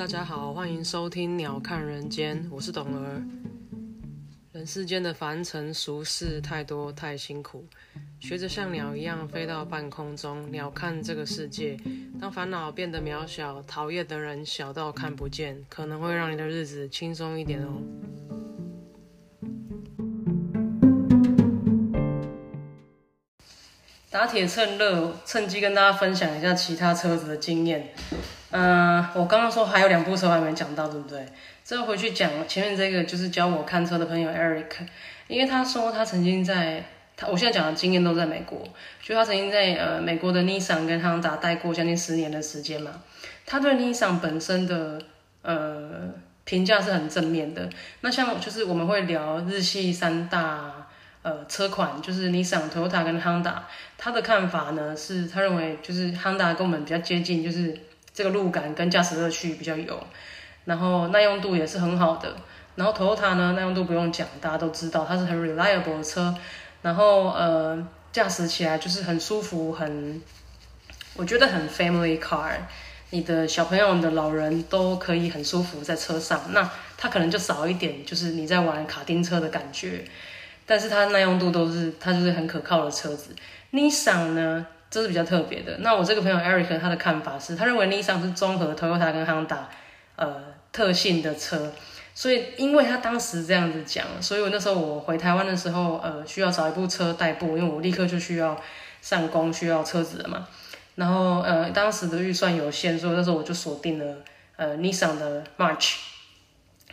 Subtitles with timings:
[0.00, 3.22] 大家好，欢迎收听《鸟看人间》，我是董儿。
[4.50, 7.66] 人世间的凡尘俗事太多太辛苦，
[8.18, 11.76] 学着像鸟一样飞到半空中，鸟看这个世界。
[12.18, 17.82] 当烦恼变得渺小，讨厌的人小到看不见，可能会让你的日子轻松一点哦。
[24.08, 27.92] 打铁趁热，趁机跟大家分享一下其他车子的经验。
[28.52, 31.24] 嗯，我刚刚说还有两部车还没讲到，对不对？
[31.64, 34.66] 这回去讲前面这个，就是教我看车的朋友 Eric，
[35.28, 36.82] 因为他说他曾经在
[37.16, 38.66] 他我现在讲的经验都在美国，
[39.00, 42.90] 就他曾经在呃美国的 Nissan 跟 Honda 待过将近十年的时间嘛。
[43.46, 45.00] 他对 Nissan 本身的
[45.42, 46.12] 呃
[46.42, 47.70] 评价是很正面的。
[48.00, 50.88] 那像就是我们会聊日系三大
[51.22, 53.54] 呃车款，就是 Nissan、Toyota 跟 Honda，
[53.96, 57.78] 他的看法呢是他认为就是 Honda 跟我们比较接近，就是。
[58.20, 59.98] 这个路感跟驾驶乐趣比较有，
[60.66, 62.36] 然后耐用度也是很好的。
[62.74, 66.34] 然后 Toyota 呢，耐用度不用讲，大家都知道它是很 reliable 的车。
[66.82, 70.20] 然后呃，驾驶起来就是很舒服，很
[71.16, 72.50] 我觉得很 family car。
[73.08, 76.42] 你的小朋友、你的老人都可以很舒服在车上。
[76.50, 80.04] 那它可能就少一点，就是你在玩卡丁车的感觉。
[80.66, 83.34] 但是它耐用度都是，它就是很可靠的车子。
[83.72, 84.66] Nissan 呢？
[84.90, 85.78] 这是比较特别的。
[85.78, 89.58] 那我这个朋友 Eric 他的看法是，他认为 Nissan 是综合 Toyota 跟 Honda
[90.16, 90.36] 呃
[90.72, 91.72] 特性的车，
[92.14, 98.60] 所以因为他当时这样子讲，所以我那时候我回台湾的时候，呃，需要找一部车代步，因为我立刻就需要
[99.00, 100.48] 上工，需要车子了嘛。
[100.96, 104.16] 然后呃，当时的预算有限，所以那时候我就锁定了
[104.56, 105.94] 呃 Nissan 的 March。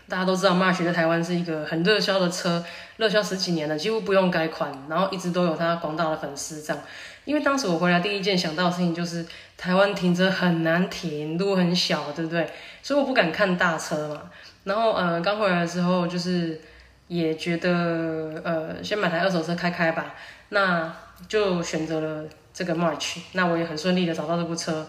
[0.08, 2.64] 大家都知道 March 在台湾是一个很热销的车，
[2.96, 6.82] 热销十几年了，几乎不用改款，然后一直都有他广大的粉丝这样。
[7.28, 9.26] 因为当时我回来第一件想到的事情就是
[9.58, 12.50] 台湾停车很难停，路很小，对不对？
[12.82, 14.22] 所以我不敢看大车嘛。
[14.64, 16.62] 然后呃，刚回来的时候就是
[17.10, 20.16] 也觉得呃，先买台二手车开开吧。
[20.50, 20.96] 那
[21.28, 23.18] 就选择了这个 March。
[23.34, 24.88] 那我也很顺利的找到这部车，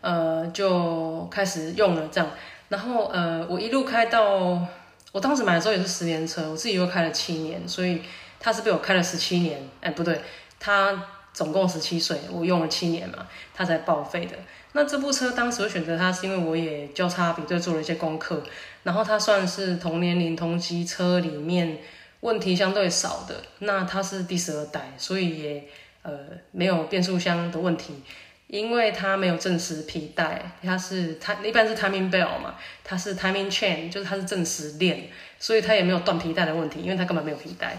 [0.00, 2.28] 呃，就开始用了这样。
[2.68, 4.66] 然后呃，我一路开到
[5.12, 8.02] 我当时买的时候也是十年车，我自己又开了七年，所以
[8.40, 9.62] 它是被我开了十七年。
[9.80, 10.20] 哎，不对。
[10.60, 14.36] 他总共十七岁，我用了七年嘛，他才报废的。
[14.72, 18.40] 那这部车当时选择它，是因为我也交叉比对做了一些功课，
[18.84, 21.78] 然后它算是同年龄同级车里面
[22.20, 23.42] 问题相对少的。
[23.58, 25.64] 那它是第十二代，所以也
[26.02, 26.18] 呃
[26.52, 28.00] 没有变速箱的问题，
[28.46, 32.54] 因为它没有正时皮带，它是它一般是 timing belt 嘛，
[32.84, 35.08] 它是 timing chain，就是它是正时链，
[35.40, 37.76] 所以它也没有断皮带的问题，因为它根本没有皮带。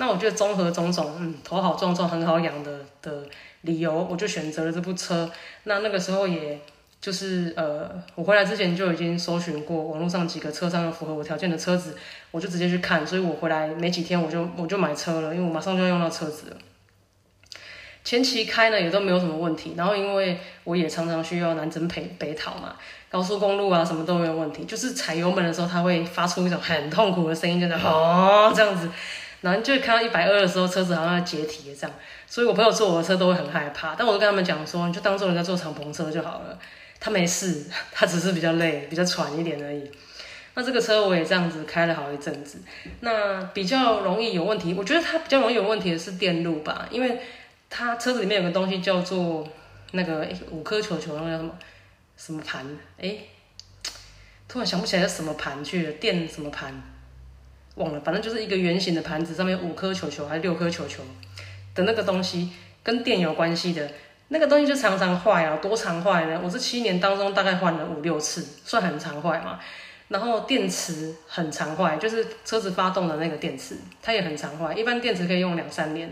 [0.00, 3.24] 那我觉得综合种种，嗯，头好壮壮，很好养的的
[3.62, 5.28] 理由，我就选择了这部车。
[5.64, 6.56] 那那个时候，也
[7.00, 11.96] 就是呃，我回来之前就已经搜寻过网络上几个车商有符合我条件的车子，
[12.30, 13.04] 我就直接去看。
[13.04, 16.56] 所以我回来没几天，我就我就买车了，因为我马上就要用到车子了。
[18.04, 22.76] 前期开呢也都没有什么问题，然后因为我也常常需要南征北北讨嘛，
[23.10, 28.88] 高速公路啊什么都没有问题，就是踩油门的时候，它会发出一种很痛苦的声音，就是哦这样子。
[29.40, 33.94] 然后就看到一百二的时候，车子好像要解体这样，所以我朋友坐我的车都会很害怕。
[33.94, 36.58] 但我都跟他们讲说，你就当做人家坐敞篷车就好了，
[36.98, 39.90] 他没事， 他只是比较累，比较喘一点而已。
[40.54, 42.58] 那这个车我也这样子开了好一阵子，
[43.00, 47.20] 那比较容易有问题，我觉得它比较容易有问题的是电路吧，因为
[47.70, 49.46] 它车子里面有个东西叫做
[49.92, 51.50] 那个五颗球球，那个叫什么
[52.16, 52.66] 什么盘？
[53.00, 53.18] 哎，
[54.48, 56.74] 突然想不起来是什么盘去了，电什么盘？
[57.78, 61.02] 忘了，反正就是一个圆形的盘子，上面五颗球球还是六颗球球
[61.74, 62.50] 的那个东西，
[62.82, 63.90] 跟电有关系的
[64.28, 66.40] 那个东西就常常坏啊，多常坏呢？
[66.44, 69.58] 我这七年当中大概换了五六次，算很常坏嘛。
[70.08, 74.74] 然后电池很常坏，就是车子发动的那个电池，它也很常坏。
[74.74, 76.10] 一般电池可以用两三年。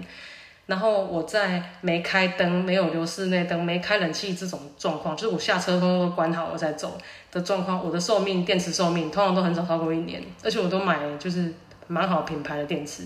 [0.66, 6.98] 然后我在没开灯、没有留室内灯、没开冷气这种状况，就是我下车通通都关好我再走
[7.30, 11.54] 的状况，我的寿命电池寿命通常都很少超过一年，而且我都买就是
[11.88, 13.04] 蛮好品牌的电池。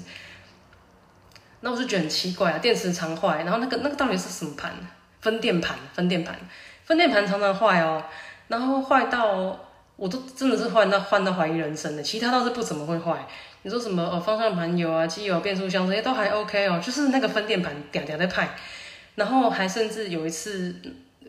[1.61, 4.73] 那我就觉得很奇怪啊，电池常坏，然后那个那个到底是什么盘？
[5.21, 6.35] 分电盘，分电盘，
[6.85, 8.03] 分电盘常常坏哦，
[8.49, 9.59] 然后坏到
[9.97, 13.27] 我都真的是换到换到怀疑人生的，其他倒是不怎么会坏。
[13.63, 14.03] 你说什么？
[14.03, 18.49] 呃，方向盘有啊，机油、变速箱这些都还 OK 哦，就是那个分电盘嗲嗲在派，
[19.17, 20.75] 然后还甚至有一次，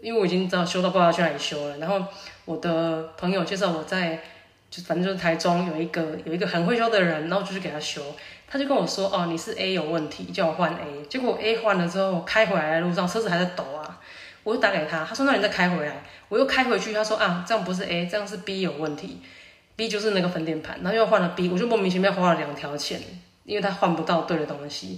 [0.01, 2.01] 因为我已经知道修到不知道去哪里修了，然后
[2.45, 4.17] 我的朋友介绍我在，
[4.71, 8.01] 就反正就是台中有一个有一个很会修的人，然后就去给他修，
[8.47, 13.99] 他就跟我说，哦，你是 A 有问题，叫我换 A，结果 A 换了之后开回来的路上车子还在抖啊，
[14.43, 19.21] 我就打给他，他说那你再开回来，我又开回去，他说啊这样不是 A，这样是 B 有问题
[19.75, 23.01] ，B 就是那个分电盘，然后又换了 B，我就莫名其妙花了两条钱，
[23.43, 24.97] 因为他换不到对的东西。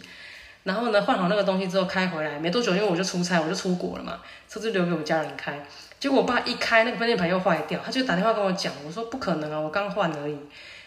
[0.62, 5.60] 然后呢，换好那个东西之后开回来没多久，因为我就出差，我就出国了嘛，车子留给我家人开。
[6.04, 10.38] 结果我爸一开那个分电盘又坏掉，他就打电话跟我讲，我说不可能啊，我刚换而已。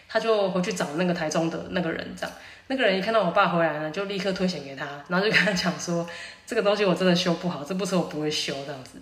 [0.07, 2.31] 他就回去找那个台中的那个人，这样
[2.67, 6.07] 那个人一看到我爸回来呢，就立刻推钱给他，然后就跟他讲说，
[6.45, 8.99] 这个东西我真的修不好，这部车我不会修这样子。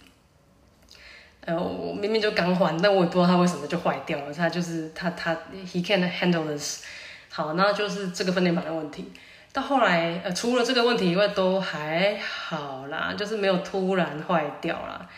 [1.42, 5.36] 呃，我明明就刚换，但我也不知道他为什么就坏掉了，他就是他他
[5.66, 6.86] he can't handle this。
[7.28, 9.12] 好，那就是这个分电盘的问题。
[9.52, 15.10] 到后来，呃，除了这个问题以外，都还好啦，就是没有突然坏掉啦。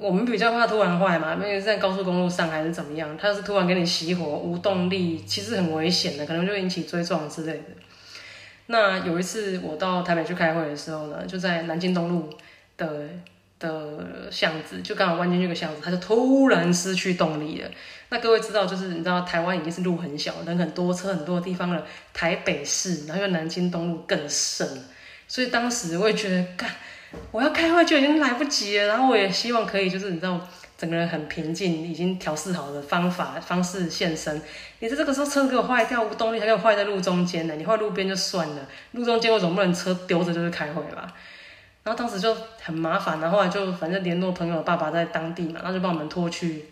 [0.00, 7.64] 我们比较怕突然坏嘛，因为在高速公路上还是怎么样，它是突然给你熄火无动力，其实很危险的，可能就引起追撞之类的。
[8.66, 12.30] 那有一次我到台北去开会的时候呢，就在南京东路
[12.76, 13.08] 的。
[13.60, 17.68] 的巷子就刚好弯进去个巷子，它就突然失去动力了。
[18.08, 21.84] 那各位知道，就是你知道台湾已经是路很小、人很多、车很多的地方了。
[22.14, 24.64] 台北市，然后又南京东路更甚，
[25.26, 26.70] 所以当时我也觉得，干，
[27.30, 28.86] 我要开会就已经来不及了。
[28.86, 30.40] 然后我也希望可以，就是你知道，
[30.76, 34.40] 整个人很平静，已经调试好的方法方式现身。
[34.80, 37.54] 你在这个时候车给我坏掉，无动力，还给我坏在路中间呢？
[37.56, 41.12] 你坏路边就算了，路中间我总不能车丢着就是开会吧？
[41.84, 46.66] 然后当时就很麻烦，然后来就反正联络朋友爸爸在当地嘛，然后就帮我们拖去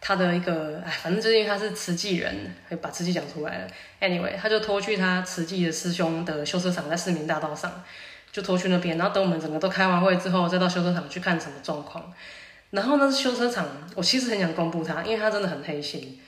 [0.00, 3.66] 他的一个，哎，反正就是因为他是慈济人，会把慈济讲出来了。
[4.00, 7.82] Anyway，他就拖去他慈济的师兄的修车厂，在市民大道上，
[8.32, 8.98] 就拖去那边。
[8.98, 12.12] 然后等我们整个都开完会之后，再到修车厂去看什么状况。
[12.70, 13.64] 然后呢修车厂，
[13.94, 16.18] 我其实很想公布他，因为他真的很黑心。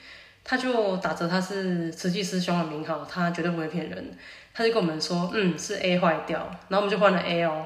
[0.47, 4.17] 他就打着他是慈济师兄的名号，他绝对不会骗人。
[4.53, 7.65] 他就跟我们说，嗯，是 A 坏掉，然后我们就换了 A 哦，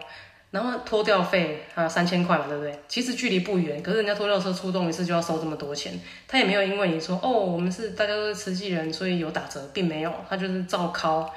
[0.51, 2.79] 然后拖吊费还有三千块嘛，对不对？
[2.87, 11.29] 其实距离不远，可是人家拖吊车出动一次就要收这么多钱，他也没有因为你说哦，我们是大家都是慈济人，所以有打折，并没有，他就是照敲，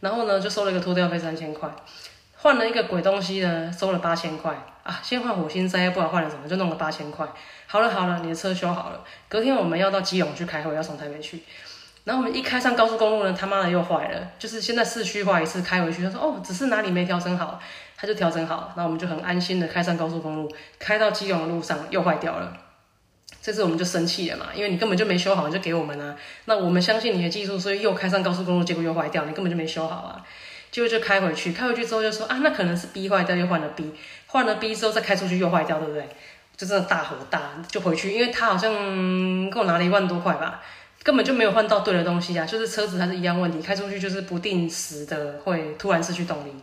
[0.00, 1.70] 然后呢就收了一个拖吊费三千块，
[2.42, 4.52] 换了一个鬼东西呢，收了八千块
[4.82, 7.24] 啊，先换火星塞，不知道换了什么，就弄了八千块。
[7.68, 9.00] 好了好了，你的车修好了。
[9.28, 11.40] 隔天我们要到基隆去开会，要从台北去。
[12.02, 14.28] 然后我们一开上高速公路呢，他妈的又坏了。
[14.40, 17.60] 就是现在市区化一次开回去，他说哦，只是哪里没调整好，
[17.96, 18.72] 他就调整好。
[18.74, 22.52] 然后我们就很安心的开上高速公路，开到基隆的路上又坏掉了。
[23.40, 26.16] 这次我们就生气了嘛，因为你根本就没修好，你就给我们啊。
[26.46, 30.26] 那我们相信你的技术，所以又开上高速公路，结果又坏掉，你根本就没修好啊。
[30.72, 33.94] 就就开回去，开回去之后就说啊，那可能是 B 坏掉，又换了 B，
[34.26, 36.08] 换了 B 之后再开出去又坏掉，对不对？
[36.56, 38.72] 就真的大火大，就回去，因为他好像
[39.50, 40.62] 给我拿了一万多块吧，
[41.02, 46.54] 根本就没有换到对的东西啊，就是车子还是一样问题，开出去就是不定时的会突然失去动力。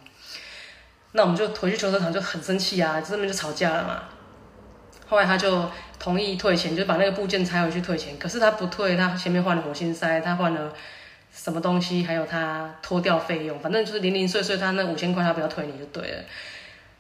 [1.11, 4.03] 那我们就回去修车厂就很生气啊，这边就吵架了嘛。
[5.07, 10.71] 后来他就同意退钱，就把那个部件拆回去退钱，可是他不退，他前面换了火星塞，他换了
[11.31, 16.24] 什么东西，还有他拖掉费用，反正就是零零碎碎，他那五千块他不要退你就对了。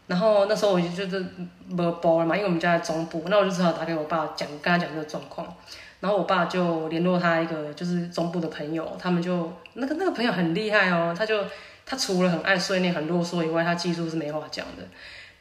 [0.07, 1.25] 然后那时候我就就是
[1.67, 5.55] 没包了嘛，因为我们家在中部，那我就只好打给我爸讲，跟他讲这个状况。
[5.99, 11.43] 然后我爸就联络他一个就是中部的朋友，他们就那个那个朋友很厉害哦，他就
[11.85, 14.83] 他除了很爱碎念、很啰嗦以外，他技术是没话讲的。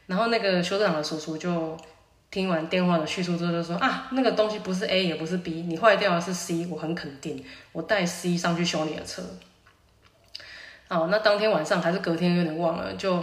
[0.07, 1.77] 然后那个修车厂的叔叔就
[2.31, 9.23] 听完电话的叙述之后就说啊，那个东西不是 A 也不是 B，你坏掉的是 C，我很肯定，我带 C 上去修你的车。
[10.89, 13.23] 哦，那当天晚上还是隔天有点忘了就。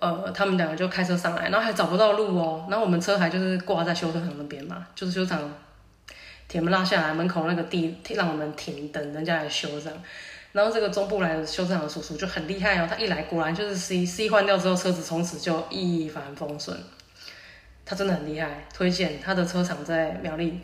[0.00, 5.50] 呃，他们两个就开车上来，然后还找不到路哦，然后我们车还就是挂在修车厂那边嘛，就是修车厂
[6.48, 10.02] 铁门拉下来，门口那个地让我们停等人家来修这样。
[10.52, 16.76] 然后这个中部来的修车厂的叔叔就很厉害哦，他一来果然就是 C C 换掉之后，车子从此就一帆风顺。
[17.84, 20.60] 他真的很厉害，推荐他的车厂在苗栗。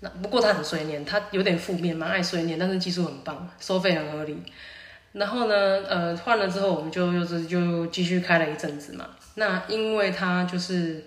[0.00, 4.42] 那不过他很随念，他有点负面，蛮爱随念，但是技术很棒，收费很合理。
[5.12, 5.54] 然后呢，
[5.88, 9.08] 呃，换了之后，我们就又是就继续开了一阵子嘛。
[9.34, 11.04] 那因为他就是，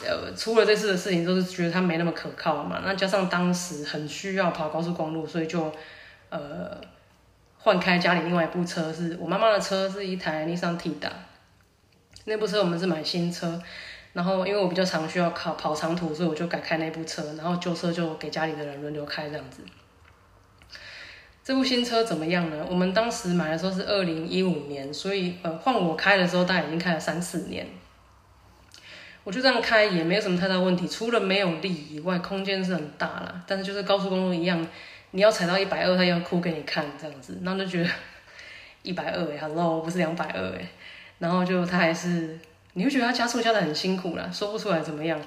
[0.00, 2.80] 呃，出了这次的事情，就是觉得他没那么可靠嘛。
[2.84, 5.70] 那加上当时很需要跑高速公路，所以就，
[6.30, 6.80] 呃，
[7.58, 11.12] 换开家里另外一部车，是我妈妈的车，是一台尼桑 T 的。
[12.24, 13.60] 那部车我们是买新车，
[14.12, 19.62] 然后因为我比较常需要考跑长途，所以我就改开那部车，然后旧车就给家里的人轮流开这样子。
[21.42, 22.64] 这部新车怎么样呢？
[22.68, 27.66] 我们当时买的时候是二零一五年，所以呃换我开的时候，大概已经开了三四年。
[29.24, 33.42] 我就这样开也没有什么太大问题，除了没有力以外，空间是很大啦。
[33.46, 34.64] 但是就是高速公路一样，
[35.10, 37.90] 你要踩到一百二，它要哭给你看这样子，然后就觉得
[38.82, 40.66] 一百二哎，Hello，不是两百二哎。
[41.20, 42.36] 然后就它还是
[42.72, 45.20] 你会觉得它加速加的很辛苦啦，说不出来怎么样。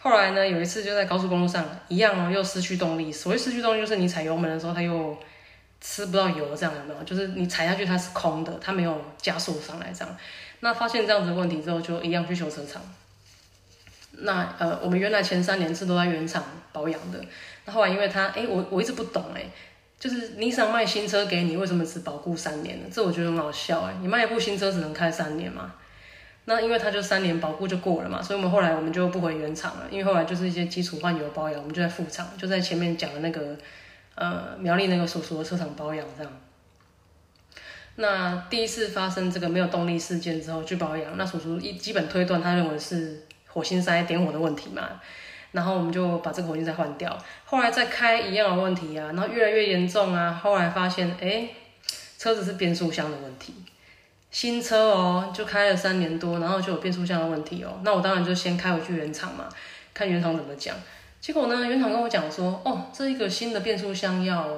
[0.00, 3.12] 后来呢，有一次就在高速公路上，一样哦，又失去动力。
[3.12, 5.16] 所谓失去动力，就是你踩油门的时候，它又
[5.80, 7.04] 吃不到油，这样有没有？
[7.04, 10.16] 就是你踩下去它是空的，它没有加速上来这样。
[10.60, 12.82] 那发现这样子的问题之后，就一样去修车厂。
[14.18, 17.18] 那呃，我们原来前三年是都在原厂保养的。
[17.64, 19.42] 那后来因为他，哎，我我一直不懂哎，
[20.04, 22.84] 就是你想卖新车给你，为什么只保固三年呢？
[22.92, 25.72] 这我觉得很好笑哎，你卖一部新车只能开三年嘛？
[26.44, 33.56] 那因为他就三年保固就过了嘛，所以我们后来我们就不回原厂了，因为后来就是一些基础换油保养，我们就在副厂，就在前面讲的那个
[34.14, 36.30] 呃苗栗那个叔叔的车厂保养这样。
[37.96, 45.00] 那第一次发生这个没有动力事件之后去保养，那叔叔一基本推断他认为是火星塞点火的问题嘛，
[45.54, 51.48] 然后我们就把这个火星再换掉，后来再开一样的问题啊，然后越来越严重啊，后来发现哎
[52.18, 53.54] 车子是变速箱的问题。
[54.30, 57.78] 新车哦，就开了三年多，然后就有变速箱的问题哦。
[57.84, 59.48] 那我当然就先开回去原厂嘛，
[59.94, 60.74] 看原厂怎么讲。
[61.20, 64.48] 结果呢，原厂跟我讲说，哦，这一个新的变速箱要，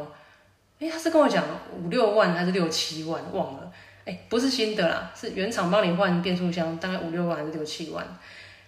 [0.81, 1.45] 哎，他是跟我讲
[1.79, 3.71] 五六万还是六七万，忘了。
[4.07, 8.03] 哎，不是新的啦，是原厂帮你换变速箱，大概五六万还是六七万。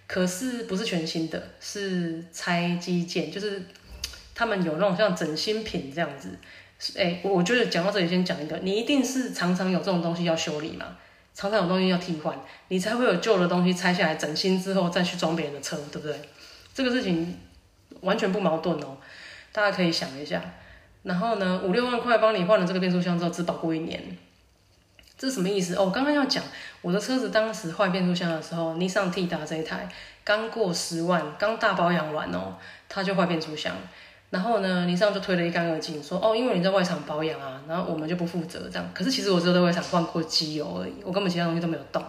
[0.09, 3.61] 可是不是全新的，是拆机件，就是
[4.33, 6.29] 他们有那种像整新品这样子。
[6.97, 10.97] 哎，我觉得讲到这里，先讲一个，你一定是常常有这种东西要修理嘛，
[11.35, 12.35] 常常有东西要替换，
[12.69, 16.19] 你才会有旧的东西拆下来整新之后再去装别人的车，对不对？
[16.73, 17.37] 这个事情
[18.01, 18.97] 完全不矛盾哦，
[19.51, 20.41] 大家可以想一下。
[21.03, 24.01] 然后呢，五六万块帮你换了这个变速箱之后，只保固一年，
[25.19, 25.75] 这什么意思？
[25.75, 26.41] 哦，我刚刚要讲，
[26.81, 29.89] 我的车子当时换变速箱的时候，尼桑 T 达这一台
[30.23, 32.55] 刚过十万，刚大保养完哦，
[32.87, 33.75] 它就换变速箱。
[34.29, 38.89] 然后呢，尼桑就推得一干二净，说哦，因为你在外厂保养啊，然后我们就不负责这样。
[38.93, 42.01] 可是其实我只有在外厂换过机油而已，我根本其他东西都没有动。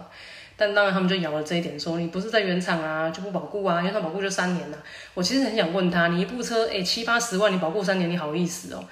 [0.55, 4.77] 但当然他们就咬了这一点，说你不是在原厂啊，就不保固啊，原厂保固就三年呐。
[5.15, 8.83] 我其实很想问他，你一部车诶七八十万，你保固三年，你好意思哦？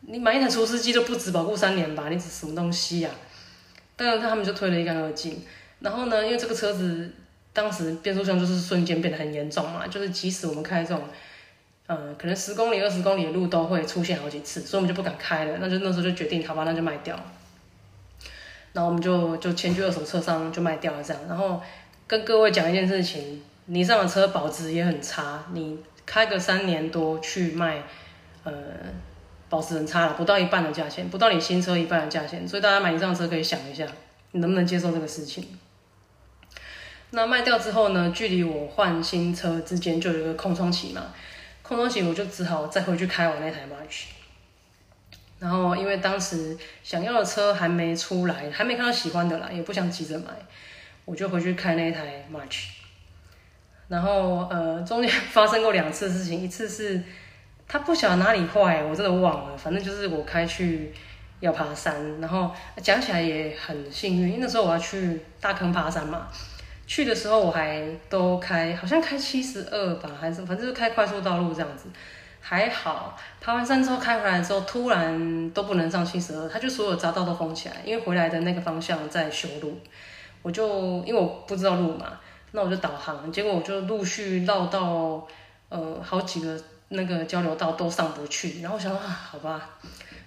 [0.00, 2.08] 你买一台除湿机都不止保固三年吧？
[2.08, 3.10] 你什么东西呀？
[3.96, 5.42] 但是他们就推了一干二净。
[5.80, 7.10] 然后呢，因为这个车子
[7.52, 11.02] 当时变速箱就是瞬间变得很严重嘛，就是即使我们开这种。
[11.88, 15.58] 嗯，可能十公里、二十公里的路都会出现好几次，所以我们就不敢开了。
[15.60, 17.14] 那就那时候就决定，好吧，那就卖掉。
[18.72, 21.22] 然后我们就就迁去二手车商就卖掉了这样。
[21.28, 21.62] 然后
[22.08, 27.84] 跟各位讲一件事情，你上的车保值也很差，你开个三年多去卖，
[28.42, 28.52] 呃，
[29.48, 32.46] 保持很差了，不到一半的价钱，不到你新车一半的价钱。
[32.46, 33.86] 所以大家买你上车可以想一下，
[34.32, 35.46] 你能不能接受这个事情？
[37.10, 41.14] 那卖掉之后呢，距离我换新车之间就有一个空窗期嘛。
[41.62, 44.04] 空窗期，我就只好再回去开我那台 March。
[45.38, 50.26] 然后因为当时想要的车还没出来，还没看到喜欢的啦，也不想急着买，
[51.04, 52.64] 我就回去开那台 March。
[53.88, 57.02] 然后呃，中间 发生过两次事情，一次是
[57.68, 60.92] 他不晓得哪里坏，我真的忘了，反正就是我开去
[61.40, 62.50] 要爬山，然后
[62.82, 66.28] 讲起来也很幸运，因为那时候我要去大坑爬山嘛。
[66.86, 71.88] 去的时候我还都开，好像开七十二吧，还是反正就开快速道路这样子，
[72.40, 73.18] 还好。
[73.40, 79.76] 爬完山之后开回来的时候，突然都不能上七十二，他就所有匝道都封起来，因为回来的那个方向在修路。
[80.42, 82.20] 我就因为我不知道路嘛，
[82.52, 85.26] 那我就导航，结果我就陆续绕到
[85.68, 86.56] 呃好几个
[86.88, 88.98] 那个交流道都上不去，然后我想啊，
[89.30, 89.70] 好吧，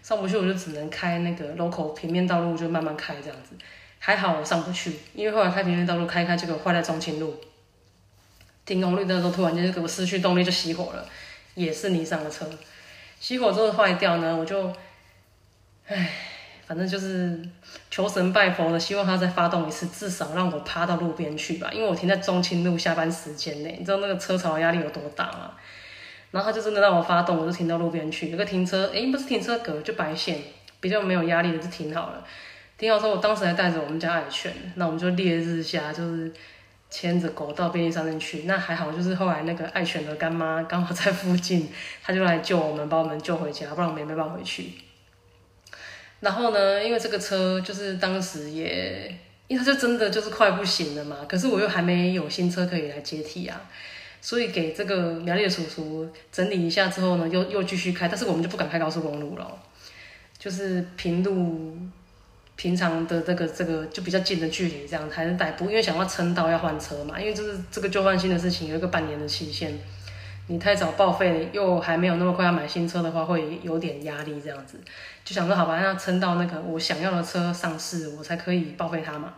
[0.03, 3.55] 上不去我就只能开那个 local 平面道路，就慢慢开这样子。
[4.01, 7.35] 还好我上不去，因为后来开平面道路开开，结果坏在中清路，
[8.65, 11.05] 停红绿灯的时候突然间就给我失去动力就熄火了，
[11.55, 12.45] 也是你上的车，
[13.21, 14.73] 熄火之后坏掉呢，我就，
[15.87, 16.11] 唉，
[16.65, 17.41] 反正就是
[17.91, 25.51] 求神拜佛的，希望它再发动一次，至少让我趴到路边去吧，因为我停在中清路下班时间内，你知道那个车潮压力有多大吗？
[26.31, 30.39] 然后他就真的让我发动，我就停到路边去，有个停车，诶，不是停车格，就白线，
[30.79, 32.25] 比较没有压力的就停好了。
[32.77, 36.31] 停好之后，我当时还带着我们家爱犬，那我们就烈日下，就是
[36.89, 38.43] 牵着狗到便利商店去。
[38.43, 41.69] 那还好，就是后来那个爱犬的干妈刚好在附近，
[42.01, 44.73] 他就来救我们，把我们救回家，不然我们也没办法回去。
[46.21, 49.13] 然后呢，因为这个车就是当时也，
[49.47, 51.17] 因为它就真的就是快不行了嘛。
[51.27, 53.59] 可是我又还没有新车可以来接替啊，
[54.21, 59.51] 所以给这个苗栗叔叔整理一下之后呢，又又继续开，但是我们就不敢开高速公路了，
[60.37, 61.77] 就是平路。
[62.61, 69.79] 平常的这个这个就比较近的距离，这样才能代步，因为想要撑到要换车嘛，因为就是这个旧换新的事情有一个半年的期限，
[70.47, 74.77] 你太早报废又还没有那么快要买新车的话，会有点压力这样子，
[75.23, 79.33] 就想说好吧，那撑到那个我想要的车上市，我才可以报废它嘛。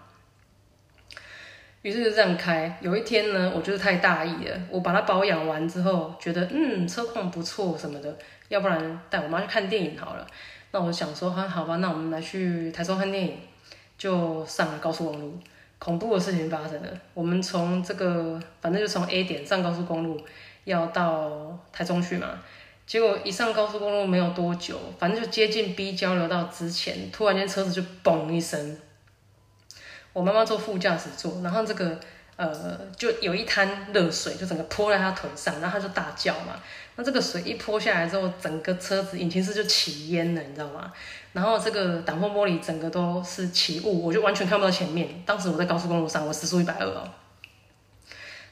[1.82, 2.78] 于是就这样开。
[2.82, 8.18] 有一天呢，我就是太大意了，我把它保养完之后，觉得嗯车况不错什么的，
[8.50, 10.28] 要不然带我妈去看电影好了。
[10.72, 13.38] 那我想说，哈好吧，那我们来去台中看电影，
[13.98, 15.40] 就上了高速公路。
[15.80, 20.22] 恐怖的事情发生了，我们从这个反正就从 A 点上高速公路
[20.64, 22.40] 要到台中去嘛。
[22.86, 28.78] 结果一上高速公路没有多久，反正就接近 B 交流道之前，突然间车子就嘣一声。
[30.13, 31.98] 我妈妈坐副驾驶座，然后这个
[32.36, 36.56] 呃就有一滩热水就整个泼在她腿上，然后她就大叫嘛。
[36.98, 40.91] 那这个水一泼下来之后，整个车子引擎室就起烟了，你知道吗？
[41.32, 45.24] 然后这个挡风玻璃整个都是起雾，我就完全看不到前面。
[45.25, 47.08] 当时我在高速公路上，我时速一百二哦。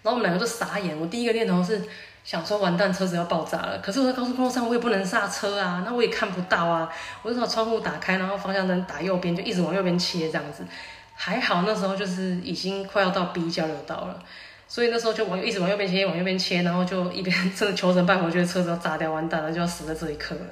[0.01, 1.81] 然后我们两个就傻眼，我第一个念头是
[2.23, 3.77] 想说完蛋，车子要爆炸了。
[3.79, 6.89] 可是我在高速公路上，我也不能刹车啊，那我也看不到啊。
[7.21, 10.63] 我就把窗户打开，然后方向灯打右边，就一直往右边切这样子。
[11.21, 14.23] 还好那时候就是已经快要到 B 交流道了，
[14.69, 20.45] 所以那时候就往一直往右边切，往右边切，然后就一边真的求神拜佛，觉得车子要炸掉，完蛋了，就要死在这一刻了，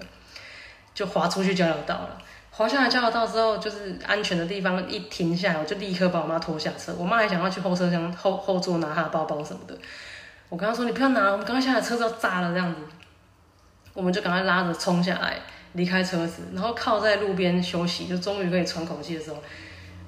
[0.94, 2.22] 就滑出去交流道了。
[2.52, 6.94] 滑下来交流道之后，就是安全的地方，一停下来，我就立刻把我妈拖下车。
[6.98, 9.78] 我妈还想要去后车厢后后座拿她的包包什么的，
[10.50, 12.82] 我跟她说：“你不要拿，我们刚刚下来车子要炸了这样子。”
[13.96, 15.40] 我们就赶快拉着冲下来，
[15.74, 19.42] 离开车子，然后靠在路边休息，就终于可以喘口气的时候。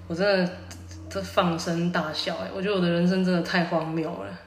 [0.10, 0.52] 我真的
[1.08, 2.50] 这放声大笑哎！
[2.52, 4.40] 我觉得我的人生真的太荒谬了，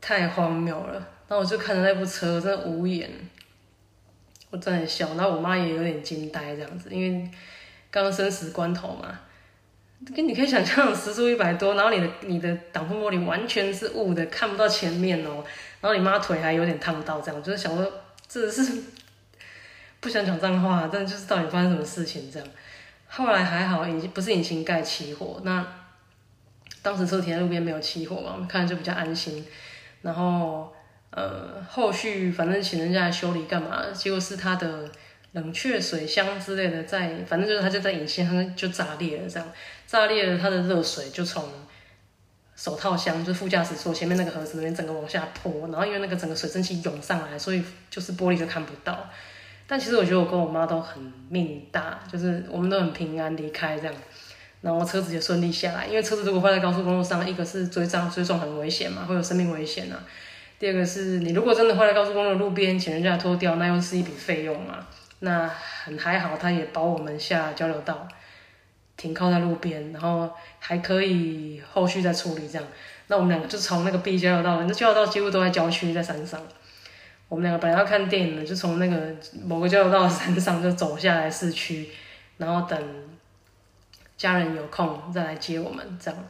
[0.00, 0.94] 太荒谬了。
[1.28, 3.10] 然后我就看着那部车，我真的无言。
[4.48, 7.30] 我真的笑，然后我妈也有点惊呆这样子，因为
[7.90, 9.20] 刚刚生死关头嘛。
[10.16, 15.44] 跟你可以想象，时速一百多，然后你的你的挡风玻璃完全是雾的，看不到前面哦。
[15.82, 17.92] 然后你妈腿还有点烫到，这样就是想说，
[18.26, 18.82] 这是
[20.00, 22.48] 不想讲脏话，但就是到底发生什么事情这样。
[23.14, 25.38] 后来还好，引不是引擎盖起火。
[25.44, 25.66] 那
[26.80, 29.44] 当时车停在路边没有起火嘛，我们看就比较安心。
[30.00, 30.72] 然后
[31.10, 33.84] 呃，后续反正请人家修理干嘛？
[33.92, 34.90] 结果是他的
[35.32, 39.46] 冷却水箱之类的在，反正就是他就在引擎上就炸裂了，这样
[39.86, 41.44] 炸裂了，他的热水就从
[42.56, 45.68] 手套箱，就副驾驶座前面那个盒子那边整个往下泼。
[45.68, 49.10] 然后因为那个整个水蒸气涌上来，所以就是玻璃就看不到。
[49.72, 53.94] 但其实我觉得我跟我妈都很命大，就是我们都很平安离开这样，
[54.60, 55.86] 然后车子也顺利下来。
[55.86, 59.96] 因为车子如果坏在高速公路上，一个是追撞追撞很危险嘛，会有生命危险呐。
[60.58, 64.86] 第二个是你如果真的坏在高速公路路边，请人家拖掉，那又是一笔费用嘛。
[65.20, 68.06] 那很还好，他也保我们下交流道，
[68.98, 72.68] 停靠在路边，然后还可以后续再处理这样。
[73.06, 76.38] 那我们两个就从那个 B 交流道，那交流道几乎都在郊区，在山上。
[77.32, 81.88] 我们两个本来要看电影的，就从那个某个交流道山上就走下来市区，
[82.36, 82.78] 然后等
[84.18, 86.24] 家人有空再来接我们这样。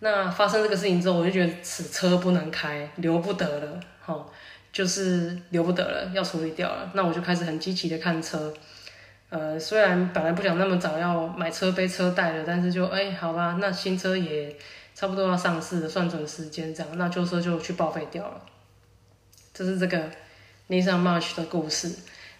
[0.00, 4.32] 那发生这个事情之后，我就觉得此车不能开，留不得了，吼，
[4.72, 6.90] 就是留不得了，要处理掉了。
[6.94, 8.52] 那我就开始很积极的看车，
[9.28, 14.56] 呃，虽然本来不想那么早要买车背车带了，但是就哎，好吧，那新车也
[14.92, 18.40] 差不多要上市了，算准时间这样，那旧车就去报废掉了。
[19.54, 20.10] 这是这个。
[20.68, 21.94] Nissan March 的故事，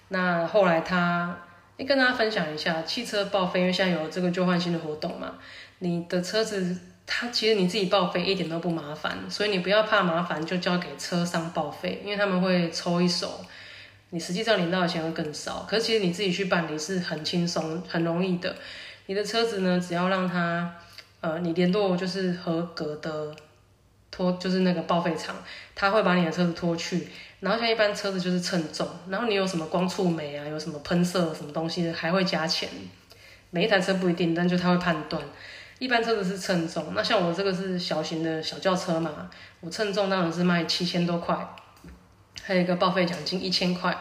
[0.08, 1.36] 那后来他，
[1.76, 5.34] 你跟大家分享一下汽车报废，因为现在有这个旧换新的活动嘛。
[5.80, 13.44] 你的车子，它其实你自己报废一点都不麻烦，所以你不要怕麻烦，就交给车商报废，因为他们会抽一手，
[14.10, 15.66] 你实际上领到的钱会更少。
[15.68, 18.54] 可是其实你自己去办理是很轻松、很容易的。
[19.06, 20.72] 你的车子呢，只要让它，
[21.20, 23.34] 呃，你联络就是合格的
[24.10, 25.34] 拖，就是那个报废厂，
[25.74, 27.08] 他会把你的车子拖去。
[27.42, 32.68] 然后像一般车子就是称重，然后你有什么光触媒啊，有什么喷射什么东西还会加钱。
[33.50, 35.20] 每一台车不一定，但就他会判断。
[35.80, 39.28] 一般车子是称重，那像我这个是小型的小轿车嘛，
[39.58, 41.36] 我称重当然是卖七千多块，
[42.44, 43.92] 还有一个报废奖金一千块。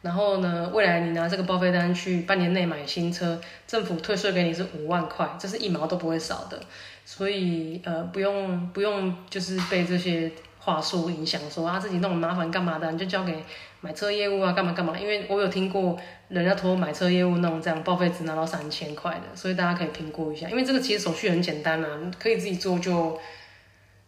[0.00, 6.58] 然后呢，未来你拿这个报废单去半年内买新车，政府退税给你是五万块，这是一毛都不会少的。
[7.04, 10.32] 所以呃，不用不用就是被这些。
[10.60, 12.92] 话术影响说啊，自己弄麻烦干嘛的？
[12.92, 13.42] 你就交给
[13.80, 14.96] 买车业务啊，干嘛干嘛？
[14.96, 20.48] 因为我有听过人家托买车业务弄这样报废只拿到三千块的，所以大家可以评估一下。
[20.48, 23.18] 因为这个其实手续很简单啊，可以自己做就。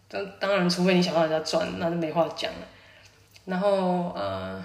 [0.08, 2.58] 当当然，除非你想要人家赚，那就没话讲了。
[3.46, 4.62] 然后呃，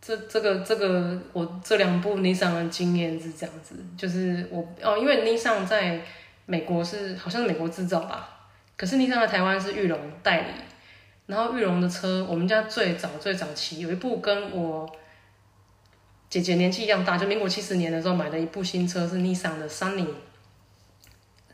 [0.00, 6.00] 这这个这个我这两部 Nissan 的经验是这样子，就是我哦，因为 Nissan 在
[6.46, 8.33] 美国是好像是美国制造吧。
[8.76, 10.48] 可是你上在台湾是玉龙代理，
[11.26, 14.90] 然后玉龙的车，我们家最早最早期有一部跟我
[16.28, 20.14] 姐姐年纪一样大，就民国七十年的时候买的一部新车是尼桑的三菱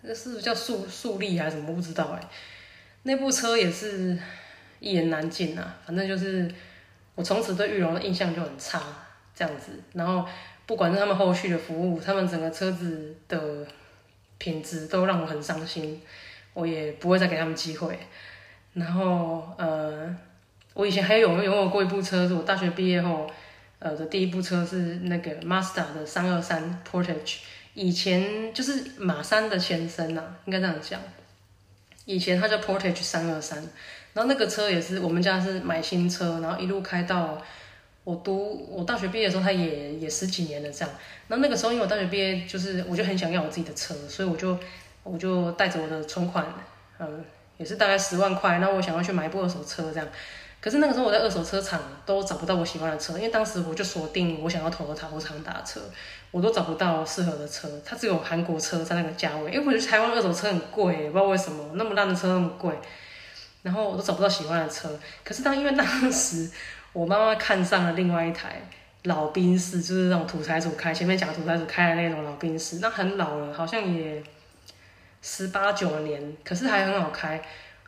[0.02, 1.74] 那是不是叫速速力还是什么？
[1.74, 2.28] 不知道哎。
[3.02, 4.18] 那部车也是
[4.78, 6.50] 一言难尽啊，反正就是
[7.14, 8.82] 我从此对玉龙的印象就很差
[9.34, 9.72] 这样子。
[9.92, 10.26] 然后
[10.64, 13.66] 不管是他们后续的服务，他们整个车子的
[14.38, 16.00] 品质都让我很伤心，
[16.54, 17.98] 我也不会再给他们机会。
[18.74, 20.14] 然后呃，
[20.74, 23.28] 我以前还有拥有过一部车，是我大学毕业后
[23.78, 27.38] 呃的第一部车是那个 Mazda 的三二三 Portage，
[27.74, 31.00] 以前就是马三的前身呐，应该这样讲。
[32.06, 33.58] 以前它叫 Portage 三二三，
[34.14, 37.40] 然后那个车也是我们家是买新车，然后一路开到
[38.04, 40.94] 我读我大学毕业的时候，它也也十几年了这样。
[41.28, 44.58] 然后那个时候因为我大学毕业，就是我就很想要我自己的车，所以我就
[45.02, 46.44] 我就带着我的存款，
[46.98, 47.24] 嗯，
[47.56, 50.08] 也是大概十万块，那我想要去买一部二手车这样。
[50.60, 55.80] 可是那个时候我在二手车厂都找不到我喜欢的车，因为当时我就锁定我想要投的塔或长达车，
[56.30, 62.74] 我都找不到适合的车，它只有韩国车在那个价位，因为我觉得台湾二手车很贵，不知道为什么那么烂的车那么贵，
[63.62, 64.90] 然后我都找不到喜欢的车。
[65.24, 66.50] 可是当因为当时
[66.92, 68.60] 我妈妈看上了另外一台
[69.04, 74.22] 老宾士，就是那种土财主开，前面讲土财主开的那种老宾士，那很老了，好像也
[75.22, 77.40] 十八九年，可是还很好开。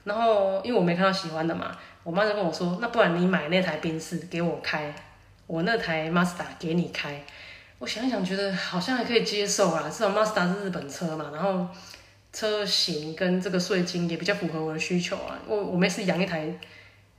[0.05, 1.77] 然后因为我没看到喜欢的嘛。
[2.05, 4.93] 我妈就跟我说：“那不然你买那台宾士给我开，
[5.47, 7.23] 我那台 Mazda 给你开。”
[7.79, 11.65] 我想一想，觉得好像还可以接受啊，至少 Mazda 是日本车嘛，然后
[12.33, 15.39] 车型跟这个税金也比较符合我的需求啊。
[15.47, 16.53] 我我没事养一台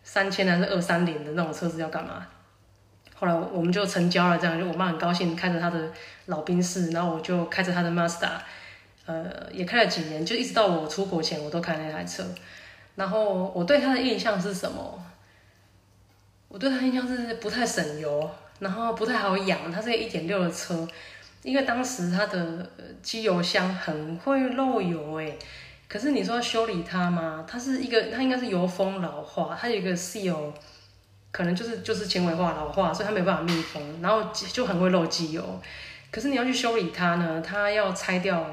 [0.03, 2.27] 三千还是二三零的那种车子要干嘛？
[3.15, 5.89] 后来我们就成交了，这样就我妈很高兴，开着她的
[6.25, 8.31] 老宾士，然后我就开着她的 Mazda，
[9.05, 12.23] 呃，也开了几年，就一直到我出国前，我都开那台车。
[12.95, 15.03] 然后我对它的印象是什么？
[16.47, 19.71] 我对它印象是不太省油，然后不太好养。
[19.71, 20.87] 它是一点六的车，
[21.41, 22.69] 因为当时它的
[23.01, 25.37] 机油箱很会漏油诶。
[25.87, 27.45] 可是你说修理它吗？
[27.47, 30.51] 它是一个，它应该是油封老化，它有一个 seal，
[31.31, 35.61] 可能就是就是纤维化老化，所以它没办法密封，然后就很会漏机油。
[36.11, 38.47] 可是你要去修理它呢，它要拆掉，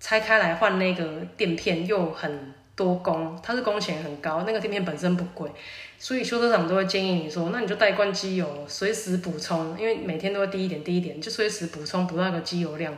[0.00, 2.54] 拆开来换那个垫片又很。
[2.78, 5.50] 多工，它是工钱很高，那个垫片本身不贵，
[5.98, 12.96] 所以修车厂都会建议你说，那你就带罐机油，随时补充，因为每天都会滴一点滴一点，就随时补充，补到个机油量，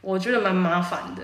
[0.00, 1.22] 我觉得蛮麻烦的，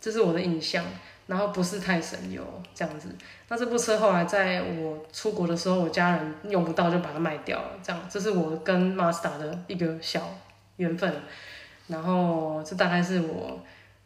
[0.00, 0.84] 这是我的印象，
[1.26, 3.08] 然后不是太省油这样子。
[3.48, 10.32] 那这部车后来在我出国的时候，我家人用不到就把它卖掉了，这样，这是我跟 Mazda 的一个小
[10.76, 11.12] 缘分，
[11.88, 13.60] 然后这大概是我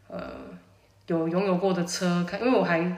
[0.09, 0.31] 呃
[1.19, 2.97] 有拥有过的车开，因为我还。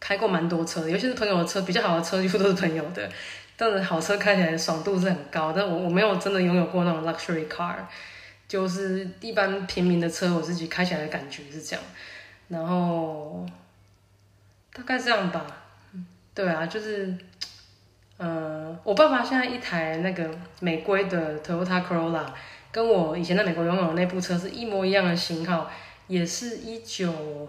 [0.00, 3.06] 开过蛮多车，尤其是朋友的车，比较好的车几乎都是朋友的。
[3.58, 7.74] 但是好车开起来爽度是很高，但我我没有真的拥有过那种 luxury car，
[8.46, 11.84] 就是一般平民的车，我自己开起来的感觉是这样。
[12.46, 13.44] 然后
[14.72, 15.44] 大概这样吧，
[16.32, 17.14] 对啊，就是，
[18.16, 22.24] 呃，我爸爸现在一台那个美规的 Toyota Corolla，
[22.72, 25.70] 跟我以前在美国拥有的那部车是一模一样的型号，
[26.08, 27.48] 也是一九。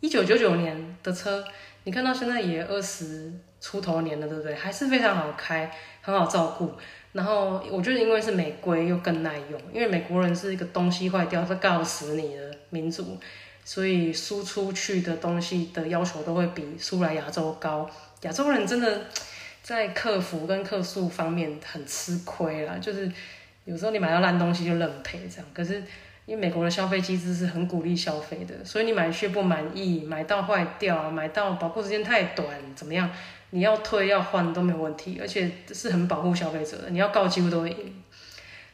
[0.00, 1.42] 一九九九年的车，
[1.84, 4.54] 你看到现在也二十出头年了，对不对？
[4.54, 5.68] 还是非常好开，
[6.02, 6.70] 很好照顾。
[7.12, 13.18] 然后我觉得，因为是美规又更耐用，因为美国人是一个东西坏掉会告死你的民族，
[13.64, 17.90] 所以输出去的东西的要求都会比输来亚洲高。
[18.20, 19.06] 亚洲人真的
[19.62, 23.10] 在客服跟客诉方面很吃亏啦，就是
[23.64, 25.82] 有时候你买到烂东西就认赔这样，可是。
[26.26, 33.08] 因为美国的消费机制是很鼓励消费的，所以你买却不满意，买到坏掉，买到保护时间太短，怎么样？
[33.50, 36.90] 你要退要换都没有问题，而且是很保护消费者的。
[36.90, 38.02] 你要告几乎都会赢。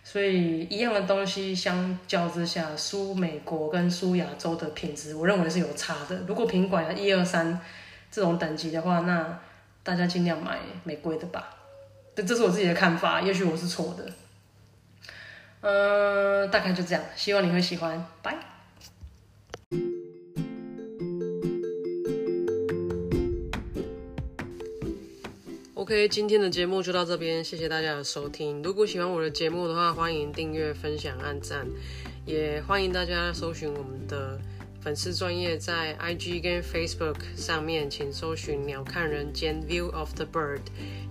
[0.02, 6.24] 所以一样的东西相较之下，输美国跟输亚洲的品质，我认为是有差的。
[6.26, 7.60] 如果品管一二三
[8.10, 9.38] 这种等级的话，那
[9.82, 11.50] 大家尽量买美规的吧。
[12.16, 14.10] 这这是我自己的看法，也许我是错的。
[15.62, 18.37] 嗯，大概就这样，希望你会喜欢，拜。
[25.75, 28.62] OK，今天的节目就到这边，谢谢大家的收听。
[28.62, 31.66] 如果喜欢我的节目的话，欢迎订阅、分享、按赞，
[32.25, 34.38] 也欢迎大家搜寻我们的
[34.82, 40.60] 粉丝专业在 IG 跟 Facebook 上面，请搜寻“鸟看人间 View of the Bird”。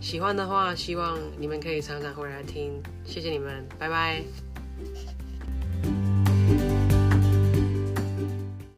[0.01, 4.21] 喜欢的话，希望你们可以常常回来听，谢谢你们，拜拜。